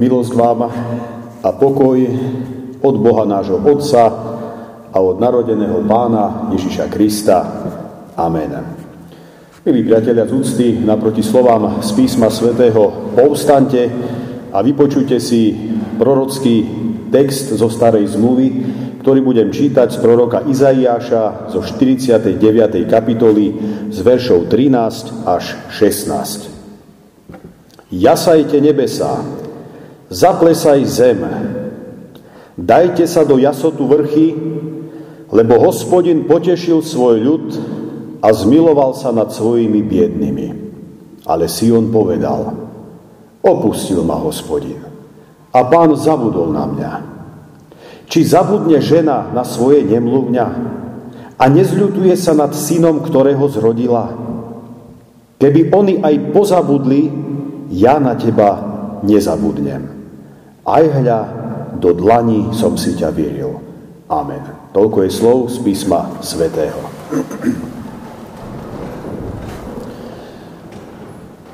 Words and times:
Milosť 0.00 0.32
vám 0.32 0.72
a 1.44 1.48
pokoj 1.52 2.00
od 2.80 2.94
Boha 2.96 3.28
nášho 3.28 3.60
Otca 3.60 4.08
a 4.88 4.96
od 4.96 5.20
narodeného 5.20 5.84
Pána 5.84 6.48
Ježiša 6.48 6.88
Krista. 6.88 7.44
Amen. 8.16 8.56
Milí 9.68 9.84
priatelia 9.84 10.24
z 10.24 10.32
úcty, 10.32 10.80
naproti 10.80 11.20
slovám 11.20 11.84
z 11.84 11.92
písma 11.92 12.32
svätého 12.32 13.12
povstante 13.12 13.92
a 14.48 14.64
vypočujte 14.64 15.20
si 15.20 15.52
prorocký 16.00 16.64
text 17.12 17.52
zo 17.52 17.68
starej 17.68 18.16
zmluvy, 18.16 18.48
ktorý 19.04 19.20
budem 19.20 19.52
čítať 19.52 19.92
z 19.92 20.00
proroka 20.00 20.40
Izaiáša 20.48 21.52
zo 21.52 21.60
49. 21.60 22.40
kapitoly 22.88 23.46
z 23.92 23.98
veršov 24.00 24.48
13 24.48 25.28
až 25.28 25.52
16. 25.68 26.48
Jasajte 27.92 28.56
nebesá, 28.56 29.20
Zaplesaj 30.12 30.84
zem, 30.84 31.24
dajte 32.60 33.08
sa 33.08 33.24
do 33.24 33.40
jasotu 33.40 33.88
vrchy, 33.88 34.36
lebo 35.32 35.56
hospodin 35.56 36.28
potešil 36.28 36.84
svoj 36.84 37.16
ľud 37.16 37.46
a 38.20 38.28
zmiloval 38.28 38.92
sa 38.92 39.08
nad 39.08 39.32
svojimi 39.32 39.80
biednými. 39.80 40.48
Ale 41.24 41.48
Sion 41.48 41.88
povedal, 41.88 42.52
opustil 43.40 44.04
ma 44.04 44.20
hospodin 44.20 44.84
a 45.48 45.58
pán 45.64 45.96
zabudol 45.96 46.52
na 46.52 46.68
mňa. 46.68 46.92
Či 48.04 48.28
zabudne 48.28 48.84
žena 48.84 49.32
na 49.32 49.48
svoje 49.48 49.80
nemluvňa 49.88 50.46
a 51.40 51.44
nezľutuje 51.48 52.12
sa 52.20 52.36
nad 52.36 52.52
synom, 52.52 53.00
ktorého 53.00 53.48
zrodila? 53.48 54.12
Keby 55.40 55.72
oni 55.72 56.04
aj 56.04 56.36
pozabudli, 56.36 57.08
ja 57.72 57.96
na 57.96 58.12
teba 58.12 58.60
nezabudnem. 59.00 60.01
Aj 60.62 60.84
hľa, 60.86 61.20
do 61.82 61.90
dlaní 61.90 62.54
som 62.54 62.78
si 62.78 62.94
ťa 62.94 63.10
vyril. 63.10 63.58
Amen. 64.06 64.42
Toľko 64.70 64.98
je 65.02 65.10
slov 65.10 65.38
z 65.50 65.56
písma 65.62 66.22
svätého. 66.22 66.78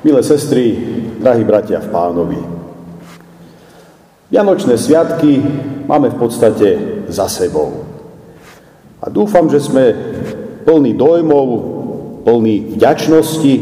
Milé 0.05 0.21
sestry, 0.23 0.65
drahí 1.19 1.43
bratia 1.43 1.83
v 1.83 1.91
pánovi, 1.91 2.59
Vianočné 4.29 4.77
sviatky 4.77 5.41
máme 5.89 6.13
v 6.13 6.19
podstate 6.21 6.67
za 7.09 7.25
sebou. 7.25 7.81
A 9.01 9.09
dúfam, 9.09 9.49
že 9.49 9.57
sme 9.57 9.89
plní 10.69 10.93
dojmov, 10.93 11.47
plní 12.29 12.77
vďačnosti, 12.77 13.53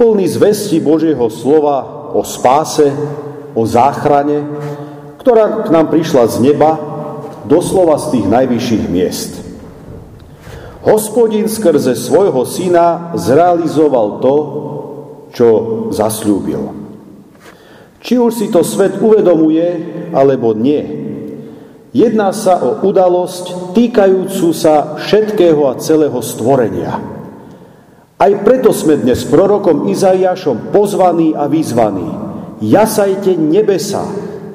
plní 0.00 0.24
zvesti 0.24 0.80
Božieho 0.80 1.28
slova 1.28 2.08
o 2.16 2.24
spáse, 2.24 2.88
o 3.56 3.64
záchrane, 3.64 4.44
ktorá 5.16 5.64
k 5.64 5.72
nám 5.72 5.88
prišla 5.88 6.28
z 6.28 6.52
neba, 6.52 6.76
doslova 7.48 7.96
z 7.96 8.20
tých 8.20 8.26
najvyšších 8.28 8.84
miest. 8.92 9.32
Hospodin 10.86 11.50
skrze 11.50 11.98
svojho 11.98 12.46
syna 12.46 13.16
zrealizoval 13.18 14.22
to, 14.22 14.36
čo 15.34 15.48
zasľúbil. 15.90 16.62
Či 17.98 18.22
už 18.22 18.32
si 18.38 18.46
to 18.54 18.62
svet 18.62 19.02
uvedomuje, 19.02 19.66
alebo 20.14 20.54
nie. 20.54 20.84
Jedná 21.90 22.30
sa 22.30 22.62
o 22.62 22.86
udalosť 22.86 23.74
týkajúcu 23.74 24.54
sa 24.54 24.94
všetkého 25.00 25.66
a 25.66 25.80
celého 25.82 26.20
stvorenia. 26.22 27.02
Aj 28.16 28.32
preto 28.46 28.70
sme 28.70 29.00
dnes 29.00 29.26
prorokom 29.26 29.90
Izaiášom 29.90 30.70
pozvaní 30.70 31.34
a 31.34 31.50
vyzvaní, 31.50 32.25
jasajte 32.60 33.36
nebesa, 33.36 34.04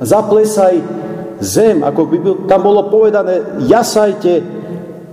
zaplesaj 0.02 0.82
zem, 1.42 1.82
ako 1.82 2.02
by 2.06 2.18
tam 2.46 2.62
bolo 2.62 2.90
povedané, 2.90 3.66
jasajte 3.66 4.42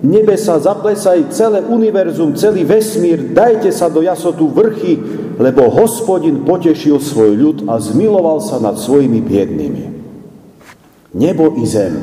nebesa, 0.05 0.61
zaplesaj 0.61 1.33
celé 1.35 1.65
univerzum, 1.65 2.37
celý 2.37 2.63
vesmír, 2.63 3.33
dajte 3.35 3.73
sa 3.73 3.89
do 3.89 4.05
jasotu 4.05 4.49
vrchy, 4.53 4.95
lebo 5.39 5.71
hospodin 5.73 6.45
potešil 6.45 7.01
svoj 7.01 7.33
ľud 7.35 7.59
a 7.71 7.81
zmiloval 7.81 8.43
sa 8.43 8.61
nad 8.63 8.79
svojimi 8.79 9.21
biednými. 9.23 9.85
Nebo 11.17 11.57
i 11.57 11.65
zem, 11.65 11.95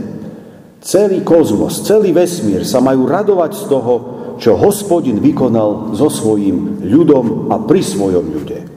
celý 0.82 1.22
kozmos, 1.22 1.86
celý 1.86 2.12
vesmír 2.12 2.66
sa 2.66 2.82
majú 2.82 3.06
radovať 3.06 3.52
z 3.54 3.64
toho, 3.70 3.94
čo 4.36 4.60
hospodin 4.60 5.24
vykonal 5.24 5.96
so 5.96 6.12
svojím 6.12 6.84
ľudom 6.84 7.48
a 7.54 7.62
pri 7.64 7.80
svojom 7.80 8.26
ľude. 8.36 8.75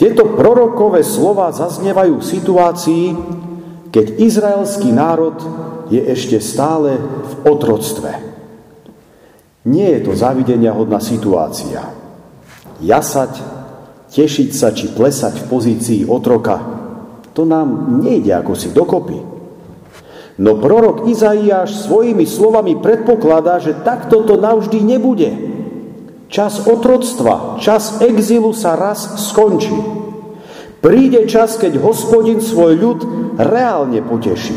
Tieto 0.00 0.32
prorokové 0.32 1.04
slova 1.04 1.52
zaznievajú 1.52 2.24
v 2.24 2.30
situácii, 2.40 3.04
keď 3.92 4.06
izraelský 4.16 4.88
národ 4.96 5.36
je 5.92 6.00
ešte 6.00 6.40
stále 6.40 6.96
v 7.04 7.32
otroctve. 7.44 8.08
Nie 9.68 10.00
je 10.00 10.08
to 10.08 10.16
zavidenia 10.16 10.72
hodná 10.72 11.04
situácia. 11.04 11.84
Jasať, 12.80 13.44
tešiť 14.08 14.50
sa 14.56 14.72
či 14.72 14.88
plesať 14.88 15.44
v 15.44 15.48
pozícii 15.52 16.00
otroka, 16.08 16.56
to 17.36 17.44
nám 17.44 18.00
nejde 18.00 18.32
ako 18.32 18.56
si 18.56 18.72
dokopy. 18.72 19.20
No 20.40 20.56
prorok 20.56 21.12
Izaiáš 21.12 21.84
svojimi 21.84 22.24
slovami 22.24 22.80
predpokladá, 22.80 23.60
že 23.60 23.76
takto 23.84 24.24
to 24.24 24.40
navždy 24.40 24.80
nebude. 24.80 25.49
Čas 26.30 26.62
otroctva, 26.62 27.58
čas 27.58 27.98
exilu 27.98 28.54
sa 28.54 28.78
raz 28.78 29.18
skončí. 29.18 29.74
Príde 30.78 31.26
čas, 31.26 31.58
keď 31.58 31.82
hospodin 31.82 32.38
svoj 32.38 32.78
ľud 32.78 33.00
reálne 33.34 33.98
poteší 33.98 34.54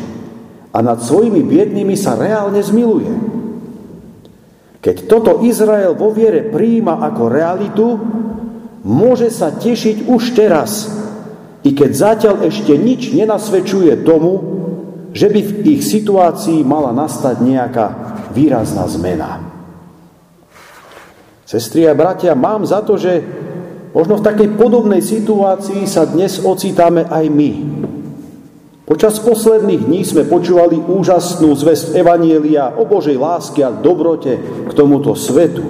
a 0.70 0.86
nad 0.86 1.02
svojimi 1.02 1.42
biednými 1.42 1.98
sa 1.98 2.14
reálne 2.14 2.62
zmiluje. 2.62 3.14
Keď 4.86 4.96
toto 5.10 5.42
Izrael 5.42 5.98
vo 5.98 6.14
viere 6.14 6.46
príjima 6.46 7.02
ako 7.02 7.24
realitu, 7.26 7.88
môže 8.86 9.34
sa 9.34 9.50
tešiť 9.50 10.06
už 10.06 10.38
teraz, 10.38 10.94
i 11.66 11.74
keď 11.74 11.92
zatiaľ 11.92 12.36
ešte 12.54 12.78
nič 12.78 13.18
nenasvedčuje 13.18 14.06
tomu, 14.06 14.34
že 15.10 15.26
by 15.26 15.42
v 15.42 15.52
ich 15.74 15.82
situácii 15.90 16.62
mala 16.62 16.94
nastať 16.94 17.36
nejaká 17.42 17.86
výrazná 18.30 18.86
zmena. 18.86 19.43
Sestri 21.54 21.86
a 21.86 21.94
bratia, 21.94 22.34
mám 22.34 22.66
za 22.66 22.82
to, 22.82 22.98
že 22.98 23.22
možno 23.94 24.18
v 24.18 24.26
takej 24.26 24.58
podobnej 24.58 25.06
situácii 25.06 25.86
sa 25.86 26.10
dnes 26.10 26.42
ocitáme 26.42 27.06
aj 27.06 27.30
my. 27.30 27.52
Počas 28.90 29.22
posledných 29.22 29.86
dní 29.86 30.02
sme 30.02 30.26
počúvali 30.26 30.82
úžasnú 30.82 31.54
zväzť 31.54 31.94
Evanielia 31.94 32.74
o 32.74 32.90
Božej 32.90 33.22
láske 33.22 33.62
a 33.62 33.70
dobrote 33.70 34.34
k 34.66 34.72
tomuto 34.74 35.14
svetu. 35.14 35.62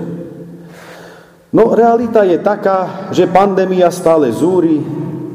No 1.51 1.75
realita 1.75 2.23
je 2.23 2.39
taká, 2.39 3.11
že 3.11 3.27
pandémia 3.27 3.91
stále 3.91 4.31
zúri, 4.31 4.79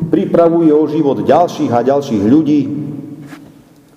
pripravuje 0.09 0.73
o 0.73 0.89
život 0.89 1.29
ďalších 1.29 1.77
a 1.77 1.85
ďalších 1.85 2.25
ľudí. 2.25 2.61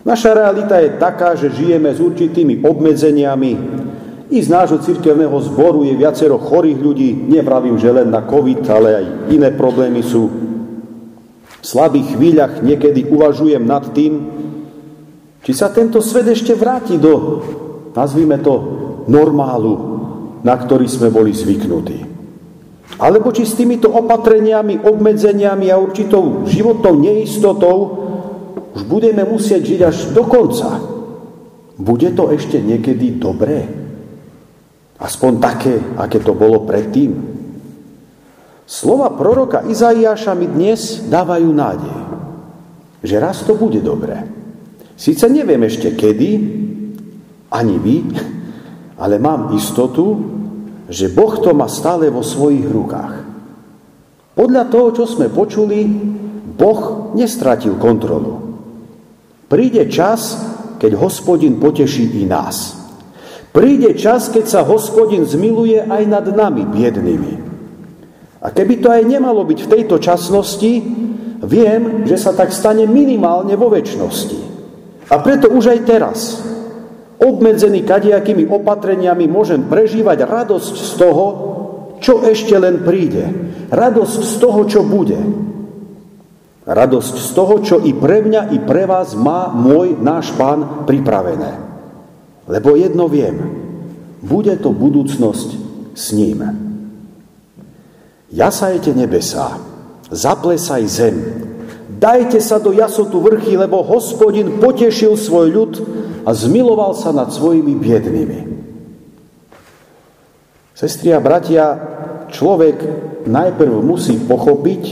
Naša 0.04 0.36
realita 0.36 0.84
je 0.84 1.00
taká, 1.00 1.32
že 1.32 1.48
žijeme 1.48 1.96
s 1.96 2.04
určitými 2.04 2.60
obmedzeniami, 2.60 3.52
i 4.32 4.40
z 4.40 4.48
nášho 4.48 4.80
cirkevného 4.80 5.36
zboru 5.44 5.84
je 5.84 6.00
viacero 6.00 6.40
chorých 6.40 6.80
ľudí, 6.80 7.10
nevravím, 7.28 7.76
že 7.76 7.92
len 7.92 8.08
na 8.08 8.24
COVID, 8.24 8.64
ale 8.72 8.90
aj 8.96 9.06
iné 9.36 9.52
problémy 9.52 10.00
sú. 10.00 10.24
V 11.62 11.66
slabých 11.68 12.16
chvíľach 12.16 12.64
niekedy 12.64 13.12
uvažujem 13.12 13.60
nad 13.60 13.92
tým, 13.92 14.24
či 15.44 15.52
sa 15.52 15.68
tento 15.68 16.00
svet 16.00 16.32
ešte 16.32 16.56
vráti 16.56 16.96
do, 16.96 17.44
nazvime 17.92 18.40
to, 18.40 18.56
normálu, 19.12 19.76
na 20.48 20.56
ktorý 20.56 20.88
sme 20.88 21.12
boli 21.12 21.36
zvyknutí. 21.36 22.08
Alebo 23.04 23.36
či 23.36 23.44
s 23.44 23.60
týmito 23.60 23.92
opatreniami, 23.92 24.80
obmedzeniami 24.88 25.68
a 25.68 25.76
určitou 25.76 26.48
životnou 26.48 27.04
neistotou 27.04 27.78
už 28.72 28.88
budeme 28.88 29.28
musieť 29.28 29.62
žiť 29.76 29.82
až 29.84 29.98
do 30.16 30.24
konca. 30.24 30.80
Bude 31.76 32.16
to 32.16 32.32
ešte 32.32 32.62
niekedy 32.64 33.20
dobré? 33.20 33.81
Aspoň 35.02 35.32
také, 35.42 35.82
aké 35.98 36.22
to 36.22 36.38
bolo 36.38 36.62
predtým. 36.62 37.10
Slova 38.70 39.10
proroka 39.18 39.66
Izaiáša 39.66 40.38
mi 40.38 40.46
dnes 40.46 41.10
dávajú 41.10 41.50
nádej, 41.50 41.98
že 43.02 43.16
raz 43.18 43.42
to 43.42 43.58
bude 43.58 43.82
dobré. 43.82 44.22
Sice 44.94 45.26
neviem 45.28 45.66
ešte 45.66 45.98
kedy, 45.98 46.32
ani 47.50 47.76
vy, 47.82 47.98
ale 49.02 49.18
mám 49.18 49.52
istotu, 49.58 50.22
že 50.86 51.10
Boh 51.10 51.34
to 51.42 51.52
má 51.58 51.66
stále 51.66 52.14
vo 52.14 52.22
svojich 52.22 52.70
rukách. 52.70 53.16
Podľa 54.38 54.64
toho, 54.70 54.88
čo 54.96 55.04
sme 55.10 55.34
počuli, 55.34 55.84
Boh 56.56 57.12
nestratil 57.18 57.76
kontrolu. 57.82 58.54
Príde 59.50 59.90
čas, 59.92 60.38
keď 60.78 60.96
hospodin 60.96 61.60
poteší 61.60 62.22
i 62.22 62.30
nás. 62.30 62.81
Príde 63.52 63.92
čas, 64.00 64.32
keď 64.32 64.46
sa 64.48 64.62
hospodin 64.64 65.28
zmiluje 65.28 65.84
aj 65.84 66.04
nad 66.08 66.26
nami, 66.32 66.64
biednými. 66.68 67.34
A 68.42 68.48
keby 68.50 68.80
to 68.80 68.88
aj 68.90 69.04
nemalo 69.06 69.44
byť 69.44 69.60
v 69.68 69.72
tejto 69.76 69.96
časnosti, 70.00 70.72
Viem, 71.42 72.06
že 72.06 72.22
sa 72.22 72.38
tak 72.38 72.54
stane 72.54 72.86
minimálne 72.86 73.58
vo 73.58 73.74
väčšnosti. 73.74 74.40
A 75.10 75.18
preto 75.26 75.50
už 75.50 75.74
aj 75.74 75.80
teraz, 75.90 76.18
obmedzený 77.18 77.82
kadejakými 77.82 78.46
opatreniami, 78.46 79.26
môžem 79.26 79.66
prežívať 79.66 80.22
radosť 80.30 80.76
z 80.78 80.92
toho, 81.02 81.26
čo 81.98 82.22
ešte 82.22 82.54
len 82.62 82.86
príde. 82.86 83.26
Radosť 83.74 84.20
z 84.22 84.34
toho, 84.38 84.62
čo 84.70 84.86
bude. 84.86 85.18
Radosť 86.62 87.16
z 87.18 87.30
toho, 87.34 87.56
čo 87.66 87.76
i 87.82 87.98
pre 87.98 88.22
mňa, 88.22 88.54
i 88.54 88.62
pre 88.62 88.86
vás 88.86 89.18
má 89.18 89.50
môj 89.50 89.98
náš 89.98 90.30
pán 90.38 90.86
pripravené. 90.86 91.71
Lebo 92.52 92.76
jedno 92.76 93.08
viem, 93.08 93.40
bude 94.20 94.52
to 94.60 94.76
budúcnosť 94.76 95.50
s 95.96 96.12
ním. 96.12 96.44
Jasajte 98.28 98.92
nebesá, 98.92 99.56
zaplesaj 100.12 100.84
zem, 100.92 101.16
dajte 101.96 102.44
sa 102.44 102.60
do 102.60 102.76
jasotu 102.76 103.24
vrchy, 103.24 103.56
lebo 103.56 103.80
hospodin 103.88 104.60
potešil 104.60 105.16
svoj 105.16 105.48
ľud 105.48 105.74
a 106.28 106.36
zmiloval 106.36 106.92
sa 106.92 107.16
nad 107.16 107.32
svojimi 107.32 107.72
biednými. 107.80 108.40
Sestri 110.76 111.16
a 111.16 111.24
bratia, 111.24 111.66
človek 112.32 112.78
najprv 113.32 113.80
musí 113.80 114.20
pochopiť, 114.20 114.84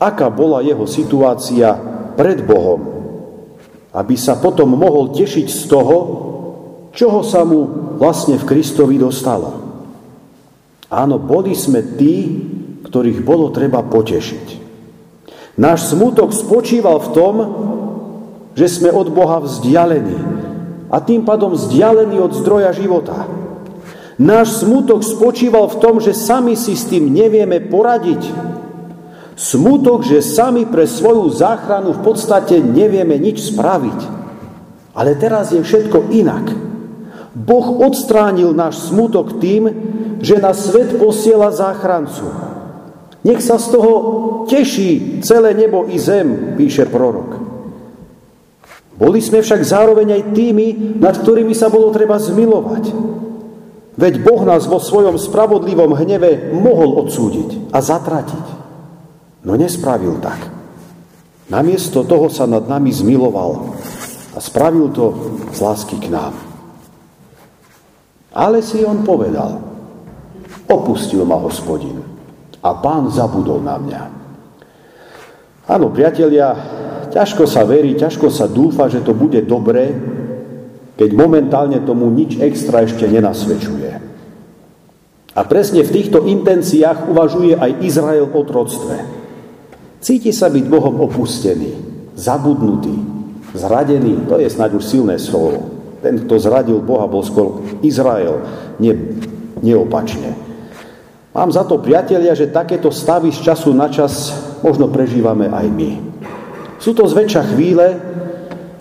aká 0.00 0.32
bola 0.32 0.64
jeho 0.64 0.88
situácia 0.88 1.76
pred 2.16 2.40
Bohom, 2.40 2.80
aby 3.92 4.14
sa 4.16 4.38
potom 4.40 4.72
mohol 4.72 5.12
tešiť 5.12 5.46
z 5.50 5.62
toho, 5.68 5.98
čoho 6.94 7.20
sa 7.26 7.42
mu 7.46 7.94
vlastne 7.98 8.38
v 8.38 8.46
Kristovi 8.46 8.96
dostalo. 8.98 9.56
Áno, 10.90 11.22
boli 11.22 11.54
sme 11.54 11.82
tí, 11.94 12.16
ktorých 12.86 13.22
bolo 13.22 13.54
treba 13.54 13.82
potešiť. 13.86 14.46
Náš 15.60 15.94
smutok 15.94 16.34
spočíval 16.34 16.98
v 16.98 17.12
tom, 17.14 17.34
že 18.58 18.66
sme 18.66 18.90
od 18.90 19.12
Boha 19.14 19.38
vzdialení 19.38 20.18
a 20.90 20.98
tým 20.98 21.22
pádom 21.22 21.54
vzdialení 21.54 22.18
od 22.18 22.34
zdroja 22.34 22.74
života. 22.74 23.28
Náš 24.18 24.66
smutok 24.66 25.06
spočíval 25.06 25.70
v 25.70 25.78
tom, 25.78 25.94
že 26.02 26.12
sami 26.12 26.58
si 26.58 26.74
s 26.74 26.90
tým 26.90 27.08
nevieme 27.08 27.62
poradiť, 27.62 28.50
Smutok, 29.40 30.04
že 30.04 30.20
sami 30.20 30.68
pre 30.68 30.84
svoju 30.84 31.32
záchranu 31.32 31.96
v 31.96 32.04
podstate 32.04 32.60
nevieme 32.60 33.16
nič 33.16 33.48
spraviť. 33.48 34.20
Ale 34.92 35.16
teraz 35.16 35.56
je 35.56 35.64
všetko 35.64 36.12
inak. 36.12 36.59
Boh 37.30 37.78
odstránil 37.86 38.50
náš 38.50 38.90
smutok 38.90 39.38
tým, 39.38 39.70
že 40.18 40.42
na 40.42 40.50
svet 40.50 40.98
posiela 40.98 41.54
záchrancu. 41.54 42.26
Nech 43.22 43.44
sa 43.44 43.60
z 43.60 43.66
toho 43.76 43.92
teší 44.48 45.20
celé 45.22 45.52
nebo 45.54 45.86
i 45.86 46.00
zem, 46.00 46.56
píše 46.56 46.88
prorok. 46.88 47.36
Boli 49.00 49.20
sme 49.24 49.40
však 49.40 49.64
zároveň 49.64 50.20
aj 50.20 50.22
tými, 50.36 50.66
nad 51.00 51.16
ktorými 51.16 51.56
sa 51.56 51.72
bolo 51.72 51.88
treba 51.88 52.20
zmilovať. 52.20 52.92
Veď 53.96 54.14
Boh 54.24 54.42
nás 54.44 54.64
vo 54.68 54.80
svojom 54.80 55.20
spravodlivom 55.20 55.92
hneve 55.96 56.52
mohol 56.56 57.04
odsúdiť 57.04 57.72
a 57.72 57.80
zatratiť. 57.80 58.46
No 59.44 59.56
nespravil 59.56 60.20
tak. 60.20 60.40
Namiesto 61.48 62.04
toho 62.04 62.28
sa 62.28 62.44
nad 62.44 62.64
nami 62.68 62.92
zmiloval 62.92 63.76
a 64.36 64.38
spravil 64.38 64.92
to 64.92 65.04
z 65.52 65.58
lásky 65.60 65.96
k 66.00 66.12
nám. 66.12 66.49
Ale 68.30 68.62
si 68.62 68.86
on 68.86 69.02
povedal, 69.02 69.58
opustil 70.70 71.26
ma 71.26 71.34
hospodin 71.42 71.98
a 72.62 72.70
pán 72.78 73.10
zabudol 73.10 73.58
na 73.58 73.76
mňa. 73.80 74.02
Áno, 75.70 75.90
priatelia, 75.90 76.54
ťažko 77.10 77.46
sa 77.46 77.66
verí, 77.66 77.98
ťažko 77.98 78.30
sa 78.30 78.46
dúfa, 78.46 78.86
že 78.86 79.02
to 79.02 79.14
bude 79.14 79.38
dobré, 79.46 79.90
keď 80.94 81.10
momentálne 81.16 81.82
tomu 81.82 82.10
nič 82.10 82.38
extra 82.38 82.86
ešte 82.86 83.08
nenasvedčuje. 83.08 83.90
A 85.30 85.40
presne 85.46 85.86
v 85.86 85.94
týchto 85.94 86.26
intenciách 86.26 87.06
uvažuje 87.06 87.54
aj 87.54 87.86
Izrael 87.86 88.26
o 88.26 88.42
troctve. 88.42 88.98
Cíti 90.02 90.34
sa 90.34 90.50
byť 90.50 90.64
Bohom 90.66 91.06
opustený, 91.06 91.70
zabudnutý, 92.18 92.94
zradený. 93.54 94.26
To 94.26 94.42
je 94.42 94.50
snáď 94.50 94.76
už 94.76 94.84
silné 94.84 95.16
slovo. 95.22 95.79
Ten, 96.00 96.24
kto 96.24 96.40
zradil 96.40 96.80
Boha, 96.80 97.04
bol 97.04 97.20
skôr 97.20 97.60
Izrael, 97.84 98.40
nie, 98.80 98.96
neopačne. 99.60 100.32
Mám 101.30 101.54
za 101.54 101.62
to, 101.62 101.78
priatelia, 101.78 102.34
že 102.34 102.50
takéto 102.50 102.90
stavy 102.90 103.30
z 103.30 103.52
času 103.52 103.70
na 103.70 103.86
čas 103.86 104.34
možno 104.64 104.90
prežívame 104.90 105.46
aj 105.46 105.66
my. 105.70 105.90
Sú 106.80 106.96
to 106.96 107.04
zväčša 107.06 107.54
chvíle, 107.54 107.86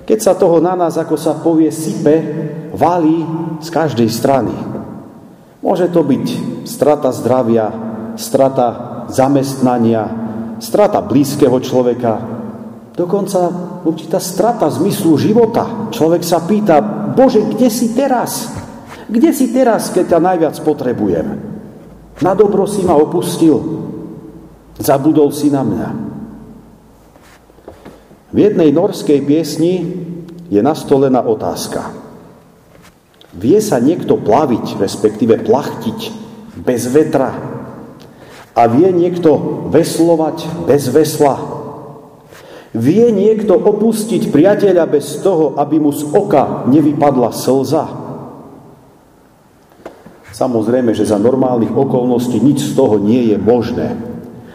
keď 0.07 0.19
sa 0.23 0.33
toho 0.33 0.57
na 0.57 0.73
nás, 0.73 0.97
ako 0.97 1.19
sa 1.19 1.37
povie, 1.37 1.69
sype, 1.69 2.23
valí 2.73 3.21
z 3.61 3.69
každej 3.69 4.09
strany. 4.09 4.55
Môže 5.59 5.91
to 5.91 6.01
byť 6.01 6.25
strata 6.65 7.11
zdravia, 7.11 7.69
strata 8.15 8.67
zamestnania, 9.11 10.07
strata 10.63 11.03
blízkeho 11.03 11.59
človeka, 11.59 12.38
dokonca 12.99 13.47
určitá 13.87 14.19
strata 14.19 14.67
zmyslu 14.67 15.15
života. 15.15 15.87
Človek 15.95 16.19
sa 16.19 16.43
pýta, 16.43 16.83
Bože, 17.15 17.47
kde 17.47 17.71
si 17.71 17.95
teraz? 17.95 18.51
Kde 19.07 19.31
si 19.31 19.55
teraz, 19.55 19.87
keď 19.87 20.15
ťa 20.15 20.19
najviac 20.19 20.55
potrebujem? 20.59 21.27
Na 22.19 22.35
dobro 22.35 22.67
si 22.67 22.83
ma 22.83 22.99
opustil. 22.99 23.55
Zabudol 24.75 25.31
si 25.31 25.47
na 25.47 25.63
mňa. 25.63 25.89
V 28.29 28.37
jednej 28.37 28.69
norskej 28.75 29.23
piesni 29.23 29.87
je 30.51 30.59
nastolená 30.59 31.23
otázka. 31.23 31.95
Vie 33.31 33.63
sa 33.63 33.79
niekto 33.79 34.19
plaviť, 34.19 34.75
respektíve 34.75 35.39
plachtiť 35.47 35.99
bez 36.59 36.91
vetra, 36.91 37.31
a 38.59 38.67
vie 38.67 38.91
niekto 38.91 39.63
veslovať 39.71 40.67
bez 40.67 40.91
vesla? 40.91 41.58
Vie 42.69 43.09
niekto 43.09 43.57
opustiť 43.57 44.29
priateľa 44.29 44.85
bez 44.85 45.25
toho, 45.25 45.57
aby 45.57 45.81
mu 45.81 45.89
z 45.89 46.05
oka 46.13 46.69
nevypadla 46.69 47.33
slza? 47.33 47.85
Samozrejme, 50.29 50.93
že 50.93 51.09
za 51.09 51.17
normálnych 51.17 51.73
okolností 51.73 52.37
nič 52.37 52.71
z 52.71 52.73
toho 52.77 53.01
nie 53.01 53.33
je 53.33 53.37
možné. 53.41 53.97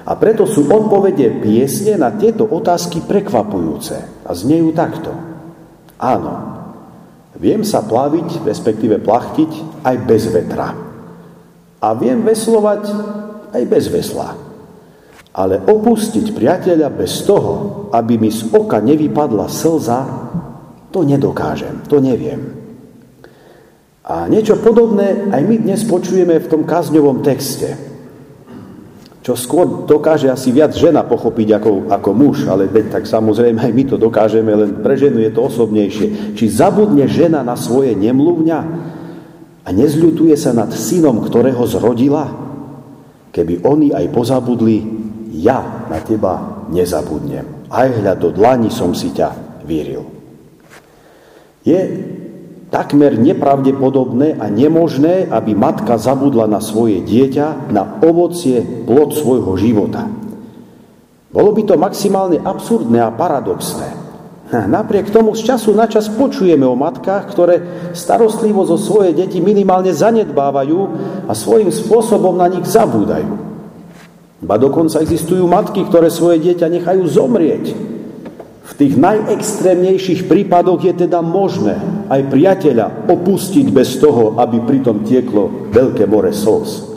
A 0.06 0.14
preto 0.14 0.46
sú 0.46 0.69
odpovede 0.69 1.43
piesne 1.43 1.99
na 1.99 2.14
tieto 2.14 2.46
otázky 2.46 3.02
prekvapujúce. 3.02 3.96
A 4.22 4.30
znejú 4.30 4.71
takto. 4.76 5.11
Áno, 5.99 6.35
viem 7.35 7.66
sa 7.66 7.83
plaviť, 7.83 8.47
respektíve 8.47 9.02
plachtiť 9.02 9.83
aj 9.83 9.97
bez 10.06 10.30
vetra. 10.30 10.76
A 11.83 11.88
viem 11.99 12.23
veslovať 12.23 12.83
aj 13.52 13.62
bez 13.66 13.90
vesla. 13.90 14.44
Ale 15.35 15.59
opustiť 15.59 16.31
priateľa 16.31 16.88
bez 16.95 17.26
toho, 17.26 17.87
aby 17.91 18.14
mi 18.14 18.31
z 18.31 18.55
oka 18.55 18.79
nevypadla 18.79 19.50
slza, 19.50 20.00
to 20.95 21.03
nedokážem, 21.03 21.83
to 21.91 21.99
neviem. 21.99 22.55
A 24.07 24.31
niečo 24.31 24.61
podobné 24.62 25.33
aj 25.35 25.43
my 25.43 25.57
dnes 25.59 25.83
počujeme 25.83 26.38
v 26.38 26.47
tom 26.47 26.62
kazňovom 26.62 27.26
texte. 27.26 27.75
Čo 29.25 29.35
skôr 29.35 29.88
dokáže 29.88 30.29
asi 30.29 30.53
viac 30.53 30.76
žena 30.76 31.00
pochopiť 31.00 31.57
ako, 31.57 31.88
ako 31.88 32.11
muž, 32.12 32.45
ale 32.45 32.69
tak 32.69 33.09
samozrejme 33.09 33.57
aj 33.57 33.73
my 33.73 33.83
to 33.88 33.97
dokážeme, 33.97 34.53
len 34.53 34.85
pre 34.85 35.00
ženu 35.00 35.25
je 35.25 35.33
to 35.33 35.49
osobnejšie. 35.49 36.37
Či 36.37 36.45
zabudne 36.53 37.09
žena 37.09 37.41
na 37.41 37.57
svoje 37.57 37.97
nemluvňa 37.97 38.59
a 39.64 39.69
nezľutuje 39.73 40.37
sa 40.37 40.53
nad 40.53 40.69
synom, 40.76 41.25
ktorého 41.25 41.64
zrodila? 41.64 42.29
Keby 43.33 43.64
oni 43.64 43.97
aj 43.97 44.12
pozabudli, 44.12 44.94
ja 45.35 45.88
na 45.91 45.99
teba 45.99 46.64
nezabudnem. 46.71 47.67
Aj 47.67 47.91
hľad 47.91 48.19
do 48.23 48.31
dlani 48.31 48.71
som 48.71 48.95
si 48.95 49.11
ťa 49.11 49.61
vyril. 49.67 50.07
Je 51.64 51.81
takmer 52.69 53.14
nepravdepodobné 53.19 54.38
a 54.38 54.50
nemožné, 54.50 55.31
aby 55.31 55.55
matka 55.55 55.95
zabudla 55.99 56.50
na 56.50 56.59
svoje 56.59 57.03
dieťa, 57.03 57.71
na 57.71 58.03
ovocie, 58.03 58.62
plod 58.62 59.14
svojho 59.14 59.55
života. 59.55 60.11
Bolo 61.35 61.50
by 61.50 61.62
to 61.67 61.75
maximálne 61.75 62.38
absurdné 62.38 63.03
a 63.03 63.11
paradoxné. 63.11 63.91
Napriek 64.55 65.11
tomu 65.11 65.35
z 65.35 65.50
času 65.50 65.75
na 65.75 65.91
čas 65.91 66.07
počujeme 66.07 66.62
o 66.62 66.79
matkách, 66.79 67.25
ktoré 67.33 67.55
starostlivo 67.97 68.62
zo 68.62 68.79
svoje 68.79 69.11
deti 69.17 69.43
minimálne 69.43 69.91
zanedbávajú 69.91 70.79
a 71.26 71.33
svojím 71.35 71.75
spôsobom 71.75 72.38
na 72.38 72.47
nich 72.47 72.62
zabúdajú. 72.69 73.53
Ba 74.45 74.61
dokonca 74.61 75.01
existujú 75.01 75.49
matky, 75.49 75.89
ktoré 75.89 76.13
svoje 76.13 76.45
dieťa 76.45 76.69
nechajú 76.69 77.03
zomrieť. 77.09 77.73
V 78.65 78.73
tých 78.77 78.97
najextrémnejších 79.01 80.29
prípadoch 80.29 80.85
je 80.85 80.95
teda 81.09 81.25
možné 81.25 81.81
aj 82.13 82.29
priateľa 82.29 83.09
opustiť 83.09 83.73
bez 83.73 83.97
toho, 84.01 84.37
aby 84.37 84.61
pritom 84.61 85.05
tieklo 85.05 85.73
veľké 85.73 86.05
more 86.05 86.33
slz. 86.33 86.93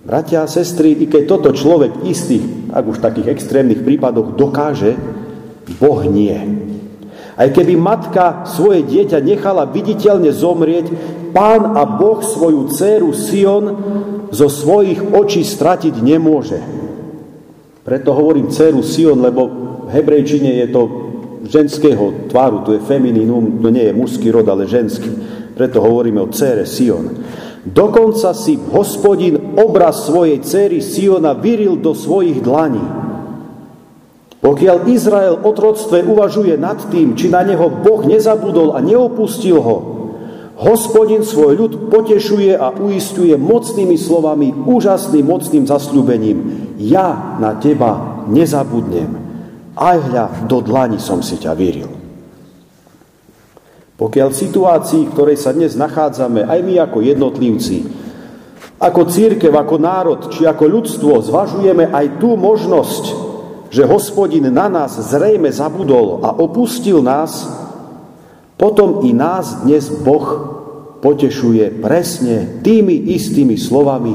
Bratia 0.00 0.44
a 0.44 0.48
sestry, 0.48 0.96
i 0.96 1.04
keď 1.08 1.22
toto 1.28 1.52
človek 1.52 2.08
istých 2.08 2.60
ak 2.72 2.84
už 2.86 3.02
takých 3.02 3.34
extrémnych 3.34 3.82
prípadoch 3.82 4.38
dokáže, 4.38 4.94
Boh 5.78 6.00
nie. 6.06 6.34
Aj 7.34 7.48
keby 7.48 7.74
matka 7.78 8.44
svoje 8.46 8.84
dieťa 8.84 9.22
nechala 9.22 9.66
viditeľne 9.66 10.30
zomrieť, 10.30 10.86
pán 11.30 11.78
a 11.78 11.82
Boh 11.86 12.20
svoju 12.22 12.68
dceru 12.70 13.10
Sion 13.14 13.64
zo 14.30 14.46
svojich 14.46 15.14
očí 15.14 15.42
stratiť 15.42 15.94
nemôže. 16.02 16.60
Preto 17.80 18.12
hovorím 18.14 18.52
dceru 18.52 18.84
Sion, 18.84 19.18
lebo 19.18 19.42
v 19.86 19.88
hebrejčine 19.90 20.62
je 20.62 20.66
to 20.70 20.82
ženského 21.48 22.28
tváru, 22.28 22.62
to 22.62 22.76
je 22.76 22.84
femininum, 22.84 23.58
to 23.58 23.72
nie 23.72 23.88
je 23.88 23.96
mužský 23.96 24.28
rod, 24.30 24.46
ale 24.46 24.68
ženský. 24.68 25.10
Preto 25.56 25.80
hovoríme 25.82 26.20
o 26.20 26.30
cére 26.30 26.68
Sion. 26.68 27.10
Dokonca 27.60 28.32
si 28.32 28.56
hospodin 28.56 29.60
obraz 29.60 30.08
svojej 30.08 30.40
céry 30.40 30.80
Siona 30.80 31.36
vyril 31.36 31.76
do 31.76 31.92
svojich 31.92 32.40
dlaní. 32.40 32.80
Pokiaľ 34.40 34.88
Izrael 34.88 35.36
o 35.36 35.50
troctve 35.52 36.00
uvažuje 36.00 36.56
nad 36.56 36.80
tým, 36.88 37.12
či 37.12 37.28
na 37.28 37.44
neho 37.44 37.68
Boh 37.68 38.00
nezabudol 38.08 38.72
a 38.72 38.80
neopustil 38.80 39.60
ho, 39.60 39.76
hospodin 40.60 41.24
svoj 41.24 41.56
ľud 41.56 41.72
potešuje 41.88 42.52
a 42.52 42.68
uistuje 42.76 43.32
mocnými 43.40 43.96
slovami, 43.96 44.52
úžasným 44.52 45.24
mocným 45.24 45.64
zasľúbením. 45.64 46.38
Ja 46.76 47.40
na 47.40 47.56
teba 47.56 48.24
nezabudnem. 48.28 49.16
Aj 49.72 49.96
hľa, 49.96 50.44
do 50.44 50.60
dlani 50.60 51.00
som 51.00 51.24
si 51.24 51.40
ťa 51.40 51.56
vyril. 51.56 51.88
Pokiaľ 53.96 54.28
v 54.32 54.40
situácii, 54.48 55.02
v 55.08 55.12
ktorej 55.12 55.38
sa 55.40 55.52
dnes 55.56 55.76
nachádzame, 55.76 56.44
aj 56.44 56.60
my 56.64 56.74
ako 56.80 57.04
jednotlivci, 57.04 57.78
ako 58.80 59.00
církev, 59.12 59.52
ako 59.52 59.76
národ, 59.76 60.20
či 60.32 60.48
ako 60.48 60.64
ľudstvo, 60.64 61.20
zvažujeme 61.20 61.92
aj 61.92 62.16
tú 62.16 62.32
možnosť, 62.36 63.04
že 63.68 63.84
hospodin 63.84 64.48
na 64.48 64.72
nás 64.72 64.96
zrejme 64.96 65.52
zabudol 65.52 66.24
a 66.24 66.32
opustil 66.32 67.04
nás, 67.04 67.44
potom 68.60 69.08
i 69.08 69.16
nás 69.16 69.64
dnes 69.64 69.88
Boh 69.88 70.28
potešuje 71.00 71.80
presne 71.80 72.60
tými 72.60 73.08
istými 73.16 73.56
slovami, 73.56 74.12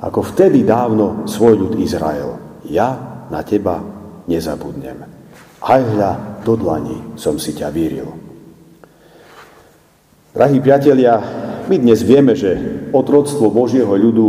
ako 0.00 0.20
vtedy 0.32 0.64
dávno 0.64 1.28
svoj 1.28 1.60
ľud 1.60 1.72
Izrael. 1.84 2.40
Ja 2.72 2.96
na 3.28 3.44
teba 3.44 3.84
nezabudnem. 4.24 5.04
Aj 5.60 5.82
hľa 5.84 6.40
do 6.40 6.56
dlani 6.56 7.20
som 7.20 7.36
si 7.36 7.52
ťa 7.52 7.68
víril. 7.68 8.08
Drahí 10.32 10.56
priatelia, 10.64 11.20
my 11.68 11.76
dnes 11.76 12.00
vieme, 12.00 12.32
že 12.32 12.56
otroctvo 12.96 13.52
Božieho 13.52 13.92
ľudu 13.92 14.26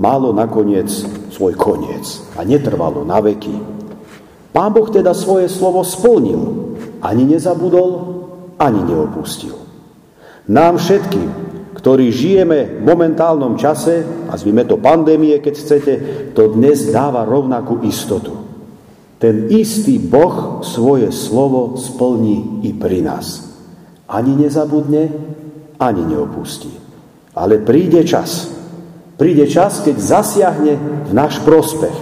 malo 0.00 0.32
nakoniec 0.32 0.88
svoj 1.28 1.52
koniec 1.60 2.24
a 2.40 2.44
netrvalo 2.44 3.04
na 3.04 3.20
veky. 3.20 3.52
Pán 4.48 4.72
Boh 4.72 4.88
teda 4.88 5.12
svoje 5.12 5.52
slovo 5.52 5.84
splnil. 5.84 6.72
Ani 7.04 7.28
nezabudol, 7.28 8.17
ani 8.58 8.82
neopustil. 8.84 9.54
Nám 10.50 10.82
všetkým, 10.82 11.30
ktorí 11.78 12.10
žijeme 12.10 12.82
v 12.82 12.82
momentálnom 12.82 13.54
čase, 13.54 14.02
nazvime 14.26 14.66
to 14.66 14.82
pandémie, 14.82 15.38
keď 15.38 15.54
chcete, 15.54 15.92
to 16.34 16.50
dnes 16.58 16.90
dáva 16.90 17.22
rovnakú 17.22 17.86
istotu. 17.86 18.34
Ten 19.22 19.50
istý 19.50 19.98
Boh 19.98 20.62
svoje 20.66 21.10
slovo 21.14 21.78
splní 21.78 22.66
i 22.66 22.74
pri 22.74 23.02
nás. 23.02 23.50
Ani 24.10 24.34
nezabudne, 24.34 25.10
ani 25.78 26.02
neopustí. 26.02 26.70
Ale 27.34 27.62
príde 27.62 28.02
čas. 28.02 28.50
Príde 29.18 29.46
čas, 29.50 29.82
keď 29.82 29.96
zasiahne 29.98 30.74
v 31.06 31.12
náš 31.14 31.42
prospech. 31.42 31.94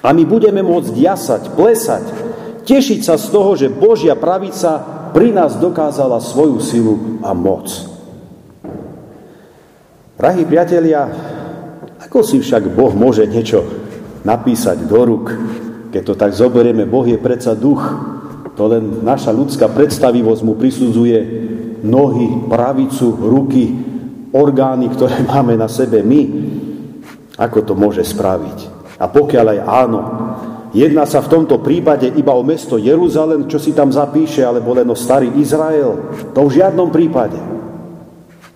A 0.00 0.16
my 0.16 0.24
budeme 0.24 0.64
môcť 0.64 0.94
jasať, 0.96 1.42
plesať, 1.52 2.04
tešiť 2.64 3.00
sa 3.04 3.20
z 3.20 3.26
toho, 3.28 3.52
že 3.56 3.72
Božia 3.72 4.16
pravica 4.16 4.99
pri 5.10 5.34
nás 5.34 5.58
dokázala 5.58 6.22
svoju 6.22 6.58
silu 6.62 6.94
a 7.22 7.34
moc. 7.34 7.66
Drahí 10.20 10.44
priatelia, 10.44 11.08
ako 12.00 12.20
si 12.20 12.38
však 12.40 12.72
Boh 12.76 12.92
môže 12.92 13.24
niečo 13.24 13.64
napísať 14.20 14.84
do 14.84 15.00
ruk, 15.00 15.32
keď 15.90 16.02
to 16.04 16.14
tak 16.14 16.36
zoberieme, 16.36 16.84
Boh 16.84 17.08
je 17.08 17.16
predsa 17.16 17.56
duch, 17.56 17.80
to 18.54 18.68
len 18.68 19.00
naša 19.00 19.32
ľudská 19.32 19.72
predstavivosť 19.72 20.42
mu 20.44 20.54
prisudzuje 20.60 21.18
nohy, 21.80 22.44
pravicu, 22.46 23.16
ruky, 23.16 23.72
orgány, 24.36 24.92
ktoré 24.92 25.24
máme 25.32 25.56
na 25.56 25.66
sebe 25.66 26.04
my. 26.04 26.22
Ako 27.40 27.64
to 27.64 27.72
môže 27.72 28.04
spraviť? 28.04 28.80
A 29.00 29.08
pokiaľ 29.08 29.46
aj 29.56 29.60
áno, 29.64 30.00
jedná 30.74 31.06
sa 31.06 31.22
v 31.22 31.30
tomto 31.30 31.62
prípade 31.62 32.06
iba 32.14 32.34
o 32.34 32.42
mesto 32.42 32.78
Jeruzalem, 32.78 33.46
čo 33.50 33.58
si 33.58 33.74
tam 33.74 33.90
zapíše, 33.90 34.42
alebo 34.42 34.74
len 34.74 34.86
o 34.90 34.96
starý 34.98 35.34
Izrael, 35.38 36.14
to 36.34 36.40
v 36.46 36.54
žiadnom 36.60 36.90
prípade. 36.90 37.38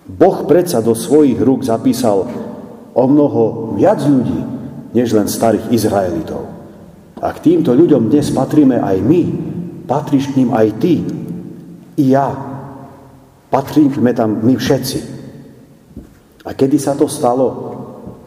Boh 0.05 0.47
predsa 0.47 0.79
do 0.79 0.95
svojich 0.95 1.39
rúk 1.41 1.65
zapísal 1.65 2.29
o 2.95 3.03
mnoho 3.03 3.75
viac 3.75 3.99
ľudí, 4.05 4.39
než 4.95 5.11
len 5.11 5.27
starých 5.27 5.75
Izraelitov. 5.75 6.47
A 7.19 7.31
k 7.35 7.41
týmto 7.51 7.75
ľuďom 7.75 8.07
dnes 8.07 8.31
patríme 8.31 8.79
aj 8.79 8.97
my, 9.03 9.21
patríš 9.83 10.31
k 10.31 10.43
ním 10.43 10.51
aj 10.55 10.67
ty, 10.79 11.03
i 11.95 12.11
ja. 12.11 12.31
Patríme 13.51 14.11
tam 14.11 14.43
my 14.43 14.55
všetci. 14.55 14.99
A 16.45 16.53
kedy 16.53 16.77
sa 16.77 16.93
to 16.93 17.07
stalo? 17.07 17.47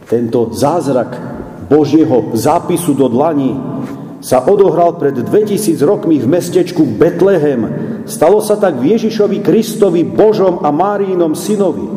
Tento 0.09 0.49
zázrak 0.49 1.38
Božieho 1.69 2.33
zápisu 2.33 2.97
do 2.97 3.05
dlaní 3.05 3.53
sa 4.19 4.43
odohral 4.43 4.99
pred 4.99 5.15
2000 5.15 5.79
rokmi 5.85 6.19
v 6.19 6.27
mestečku 6.27 6.83
Betlehem. 6.83 7.61
Stalo 8.03 8.43
sa 8.43 8.59
tak 8.59 8.81
Ježišovi 8.83 9.39
Kristovi, 9.39 10.03
Božom 10.03 10.59
a 10.65 10.73
Máriinom 10.75 11.37
synovi. 11.37 11.87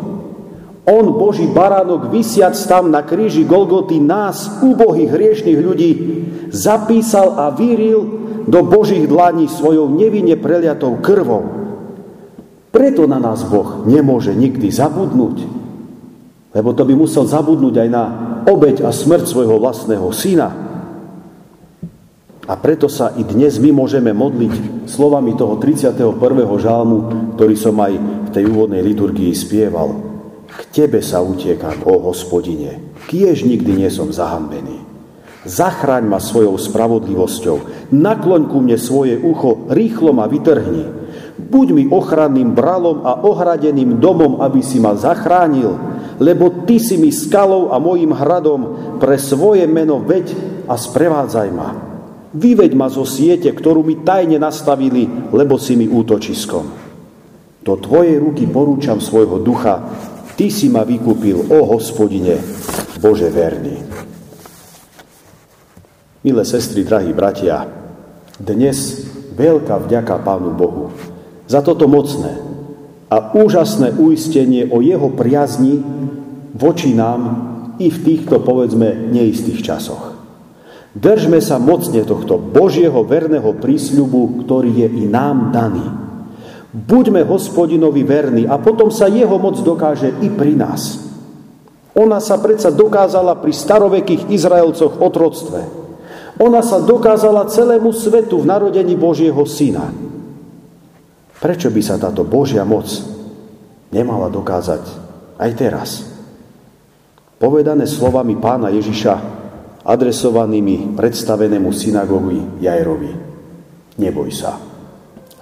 On, 0.83 1.07
Boží 1.15 1.47
baránok, 1.47 2.11
vysiac 2.11 2.59
tam 2.67 2.91
na 2.91 3.07
kríži 3.07 3.47
Golgoty 3.47 4.03
nás, 4.03 4.63
úbohých 4.63 5.11
hriešných 5.11 5.61
ľudí, 5.63 5.93
zapísal 6.51 7.39
a 7.39 7.51
vyril 7.55 8.23
do 8.47 8.61
Božích 8.67 9.07
dlaní 9.07 9.47
svojou 9.47 9.91
nevinne 9.91 10.35
preliatou 10.35 10.99
krvou. 10.99 11.47
Preto 12.75 13.07
na 13.07 13.23
nás 13.23 13.47
Boh 13.47 13.87
nemôže 13.87 14.35
nikdy 14.35 14.75
zabudnúť, 14.75 15.37
lebo 16.51 16.71
to 16.75 16.83
by 16.83 16.95
musel 16.99 17.29
zabudnúť 17.31 17.75
aj 17.79 17.89
na 17.93 18.05
obeď 18.47 18.87
a 18.87 18.91
smrť 18.91 19.25
svojho 19.27 19.57
vlastného 19.59 20.09
syna. 20.15 20.49
A 22.43 22.59
preto 22.59 22.91
sa 22.91 23.15
i 23.15 23.23
dnes 23.23 23.63
my 23.63 23.71
môžeme 23.71 24.11
modliť 24.11 24.87
slovami 24.91 25.39
toho 25.39 25.63
31. 25.63 26.19
žalmu, 26.59 26.99
ktorý 27.39 27.55
som 27.55 27.79
aj 27.79 27.93
v 27.97 28.31
tej 28.35 28.45
úvodnej 28.51 28.83
liturgii 28.83 29.31
spieval. 29.31 29.95
K 30.53 30.61
Tebe 30.69 31.01
sa 31.01 31.23
utiekam, 31.23 31.87
o 31.87 32.03
hospodine, 32.13 32.93
kiež 33.09 33.47
nikdy 33.47 33.87
nie 33.87 33.91
som 33.95 34.11
zahambený. 34.11 34.85
Zachráň 35.43 36.07
ma 36.07 36.23
svojou 36.23 36.55
spravodlivosťou, 36.55 37.91
nakloň 37.95 38.43
ku 38.47 38.59
mne 38.63 38.79
svoje 38.79 39.19
ucho, 39.19 39.67
rýchlo 39.71 40.15
ma 40.15 40.31
vytrhni. 40.31 40.87
Buď 41.39 41.67
mi 41.75 41.85
ochranným 41.91 42.55
bralom 42.55 43.03
a 43.03 43.23
ohradeným 43.27 43.99
domom, 43.99 44.39
aby 44.39 44.63
si 44.63 44.79
ma 44.79 44.95
zachránil, 44.95 45.92
lebo 46.21 46.67
Ty 46.69 46.77
si 46.83 47.01
mi 47.01 47.15
skalou 47.15 47.71
a 47.73 47.81
mojim 47.81 48.13
hradom 48.13 48.97
pre 48.99 49.17
svoje 49.17 49.65
meno 49.65 50.03
veď 50.03 50.35
a 50.69 50.75
sprevádzaj 50.77 51.49
ma. 51.53 51.71
Vyveď 52.33 52.73
ma 52.73 52.89
zo 52.89 53.05
siete, 53.05 53.53
ktorú 53.53 53.85
mi 53.85 54.01
tajne 54.01 54.41
nastavili, 54.41 55.05
lebo 55.33 55.61
si 55.61 55.77
mi 55.77 55.85
útočiskom. 55.85 56.65
Do 57.63 57.75
Tvojej 57.79 58.19
ruky 58.19 58.49
porúčam 58.49 58.99
svojho 58.99 59.39
ducha, 59.41 59.85
Ty 60.33 60.49
si 60.49 60.73
ma 60.73 60.83
vykúpil, 60.83 61.53
o 61.53 61.59
hospodine, 61.77 62.41
Bože 62.99 63.29
verný. 63.29 63.77
Milé 66.25 66.43
sestry, 66.49 66.89
drahí 66.89 67.13
bratia, 67.13 67.69
dnes 68.41 69.05
veľká 69.37 69.77
vďaka 69.85 70.23
Pánu 70.25 70.51
Bohu 70.57 70.89
za 71.47 71.61
toto 71.61 71.85
mocné 71.85 72.52
a 73.13 73.37
úžasné 73.37 74.01
uistenie 74.01 74.73
o 74.73 74.81
Jeho 74.81 75.13
priazni 75.13 75.85
voči 76.57 76.97
nám 76.97 77.21
i 77.77 77.93
v 77.93 77.99
týchto, 78.01 78.41
povedzme, 78.41 79.13
neistých 79.13 79.61
časoch. 79.61 80.17
Držme 80.97 81.41
sa 81.45 81.61
mocne 81.61 82.05
tohto 82.09 82.41
Božieho 82.41 83.05
verného 83.05 83.53
prísľubu, 83.61 84.45
ktorý 84.45 84.85
je 84.85 84.89
i 84.89 85.05
nám 85.09 85.53
daný. 85.53 85.85
Buďme 86.73 87.29
hospodinovi 87.29 88.01
verní 88.01 88.45
a 88.49 88.57
potom 88.57 88.89
sa 88.89 89.13
jeho 89.13 89.37
moc 89.37 89.61
dokáže 89.61 90.09
i 90.25 90.33
pri 90.33 90.57
nás. 90.57 91.05
Ona 91.93 92.17
sa 92.17 92.41
predsa 92.41 92.73
dokázala 92.73 93.37
pri 93.37 93.53
starovekých 93.53 94.33
Izraelcoch 94.33 94.97
otroctve. 95.05 95.61
Ona 96.41 96.65
sa 96.65 96.81
dokázala 96.81 97.53
celému 97.53 97.93
svetu 97.93 98.41
v 98.41 98.49
narodení 98.49 98.97
Božieho 98.97 99.45
syna. 99.45 100.12
Prečo 101.43 101.75
by 101.75 101.83
sa 101.83 101.99
táto 101.99 102.23
Božia 102.23 102.63
moc 102.63 102.87
nemala 103.91 104.31
dokázať 104.31 104.85
aj 105.43 105.51
teraz? 105.59 106.13
povedané 107.43 107.91
slovami 107.91 108.39
pána 108.39 108.71
Ježiša, 108.71 109.15
adresovanými 109.83 110.95
predstavenému 110.95 111.75
synagógi 111.75 112.39
Jairovi. 112.63 113.11
Neboj 113.99 114.31
sa, 114.31 114.55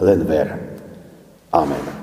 len 0.00 0.24
ver. 0.24 0.48
Amen. 1.52 1.99